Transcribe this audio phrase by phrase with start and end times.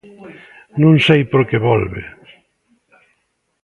[0.81, 2.01] Non sei por que volve.